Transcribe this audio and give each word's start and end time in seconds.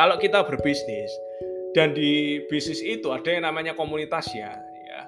kalau 0.00 0.16
kita 0.16 0.40
berbisnis 0.48 1.12
dan 1.76 1.92
di 1.92 2.40
bisnis 2.48 2.80
itu 2.80 3.12
ada 3.12 3.28
yang 3.28 3.44
namanya 3.44 3.76
komunitas 3.76 4.32
ya, 4.32 4.48
ya 4.88 5.04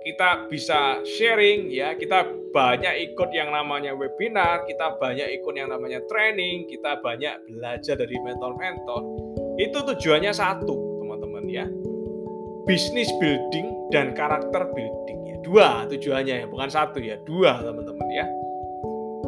kita 0.00 0.48
bisa 0.48 1.04
sharing 1.04 1.68
ya, 1.68 1.92
kita 1.92 2.24
banyak 2.48 3.12
ikut 3.12 3.28
yang 3.36 3.52
namanya 3.52 3.92
webinar, 3.92 4.64
kita 4.64 4.96
banyak 4.96 5.28
ikut 5.36 5.52
yang 5.52 5.68
namanya 5.68 6.00
training, 6.08 6.64
kita 6.64 6.96
banyak 7.04 7.44
belajar 7.44 8.00
dari 8.00 8.16
mentor-mentor. 8.24 9.04
Itu 9.60 9.84
tujuannya 9.84 10.32
satu, 10.32 11.04
teman-teman 11.04 11.44
ya. 11.52 11.68
Bisnis 12.64 13.12
building 13.20 13.92
dan 13.92 14.16
karakter 14.16 14.64
building 14.72 15.20
ya. 15.28 15.36
Dua 15.44 15.68
tujuannya 15.92 16.34
ya, 16.40 16.46
bukan 16.48 16.72
satu 16.72 17.04
ya, 17.04 17.20
dua 17.28 17.60
teman-teman 17.60 18.08
ya. 18.08 18.24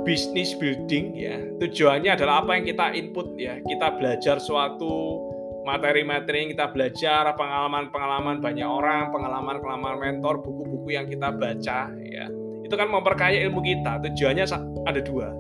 Bisnis 0.03 0.59
building 0.59 1.15
ya, 1.15 1.39
tujuannya 1.63 2.19
adalah 2.19 2.43
apa 2.43 2.59
yang 2.59 2.67
kita 2.67 2.91
input 2.91 3.39
ya. 3.39 3.63
Kita 3.63 3.95
belajar 3.95 4.43
suatu 4.43 5.23
materi-materi 5.63 6.43
yang 6.43 6.51
kita 6.59 6.75
belajar, 6.75 7.31
pengalaman-pengalaman 7.39 8.43
banyak 8.43 8.67
orang, 8.67 9.15
pengalaman-pengalaman 9.15 10.03
mentor, 10.03 10.43
buku-buku 10.43 10.99
yang 10.99 11.07
kita 11.07 11.31
baca, 11.31 11.95
ya. 12.03 12.27
Itu 12.67 12.75
kan 12.75 12.91
memperkaya 12.91 13.47
ilmu 13.47 13.63
kita. 13.63 14.03
Tujuannya 14.03 14.45
ada 14.91 15.01
dua, 15.07 15.31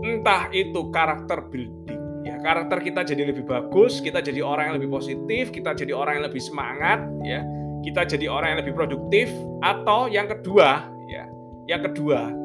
entah 0.00 0.48
itu 0.56 0.88
karakter 0.88 1.44
building, 1.52 2.24
ya. 2.24 2.40
Karakter 2.40 2.80
kita 2.80 3.04
jadi 3.04 3.36
lebih 3.36 3.44
bagus, 3.44 4.00
kita 4.00 4.24
jadi 4.24 4.40
orang 4.40 4.72
yang 4.72 4.76
lebih 4.80 4.96
positif, 4.96 5.52
kita 5.52 5.76
jadi 5.76 5.92
orang 5.92 6.24
yang 6.24 6.26
lebih 6.32 6.40
semangat, 6.40 7.04
ya. 7.20 7.44
Kita 7.84 8.08
jadi 8.08 8.32
orang 8.32 8.56
yang 8.56 8.60
lebih 8.64 8.80
produktif, 8.80 9.28
atau 9.60 10.08
yang 10.08 10.24
kedua, 10.24 10.88
ya. 11.04 11.28
Yang 11.68 11.92
kedua 11.92 12.43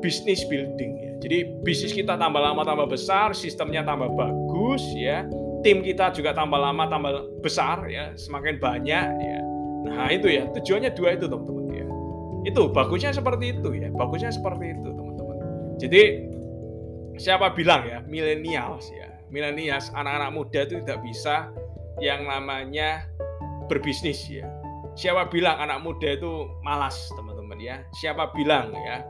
bisnis 0.00 0.44
building 0.48 0.92
ya. 1.00 1.12
Jadi 1.20 1.38
bisnis 1.64 1.92
kita 1.96 2.16
tambah 2.20 2.38
lama 2.38 2.62
tambah 2.62 2.88
besar, 2.88 3.32
sistemnya 3.32 3.82
tambah 3.82 4.12
bagus 4.12 4.84
ya 4.92 5.24
tim 5.66 5.82
kita 5.82 6.14
juga 6.14 6.30
tambah 6.30 6.62
lama 6.62 6.86
tambah 6.86 7.42
besar 7.42 7.90
ya, 7.90 8.14
semakin 8.14 8.62
banyak 8.62 9.06
ya. 9.18 9.38
Nah 9.90 10.06
itu 10.14 10.30
ya 10.30 10.46
tujuannya 10.54 10.94
dua 10.94 11.18
itu 11.18 11.26
teman-teman 11.26 11.66
ya. 11.74 11.86
Itu 12.46 12.70
bagusnya 12.70 13.10
seperti 13.10 13.58
itu 13.58 13.74
ya, 13.74 13.90
bagusnya 13.90 14.30
seperti 14.30 14.78
itu 14.78 14.94
teman-teman. 14.94 15.36
Jadi 15.82 16.02
siapa 17.18 17.50
bilang 17.50 17.82
ya 17.82 17.98
milenials 18.06 18.94
ya, 18.94 19.10
milenials 19.26 19.90
anak-anak 19.98 20.30
muda 20.38 20.60
itu 20.70 20.78
tidak 20.86 21.02
bisa 21.02 21.50
yang 21.98 22.30
namanya 22.30 23.02
berbisnis 23.66 24.22
ya. 24.30 24.46
Siapa 24.94 25.28
bilang 25.34 25.58
anak 25.58 25.82
muda 25.82 26.14
itu 26.14 26.46
malas 26.62 27.10
teman-teman 27.18 27.58
ya? 27.58 27.82
Siapa 27.98 28.30
bilang 28.38 28.70
ya 28.70 29.02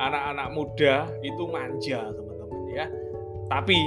anak-anak 0.00 0.48
muda 0.52 0.94
itu 1.20 1.42
manja 1.48 2.10
teman-teman 2.12 2.60
ya? 2.72 2.86
Tapi 3.50 3.78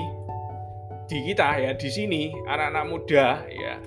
di 1.07 1.17
kita 1.31 1.55
ya 1.57 1.71
di 1.71 1.89
sini 1.89 2.21
anak-anak 2.45 2.85
muda 2.91 3.47
ya 3.47 3.79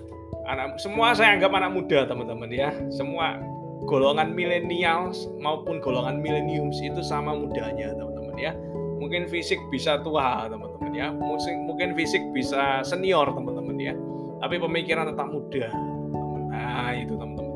anak 0.49 0.81
semua 0.81 1.13
saya 1.13 1.37
anggap 1.37 1.53
anak 1.53 1.73
muda 1.73 2.09
teman-teman 2.09 2.51
ya. 2.51 2.71
Semua 2.91 3.39
golongan 3.87 4.35
milenial 4.35 5.15
maupun 5.41 5.79
golongan 5.81 6.21
milenium 6.21 6.75
itu 6.75 7.01
sama 7.01 7.33
mudanya 7.33 7.95
teman-teman 7.95 8.37
ya. 8.37 8.53
Mungkin 9.01 9.31
fisik 9.31 9.59
bisa 9.73 10.01
tua 10.03 10.51
teman-teman 10.51 10.93
ya. 10.93 11.09
Mungkin 11.15 11.95
fisik 11.95 12.21
bisa 12.35 12.83
senior 12.83 13.31
teman-teman 13.31 13.77
ya. 13.79 13.95
Tapi 14.41 14.57
pemikiran 14.57 15.09
tetap 15.13 15.29
muda 15.29 15.69
teman 15.71 16.43
nah 16.51 16.91
itu 16.97 17.15
teman-teman 17.15 17.51